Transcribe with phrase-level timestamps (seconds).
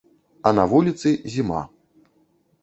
[0.49, 1.61] А на вуліцы зіма.